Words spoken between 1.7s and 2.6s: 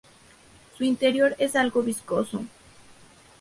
viscoso.